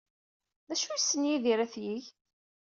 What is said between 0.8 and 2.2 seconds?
ay yessen Yidir ad t-yeg?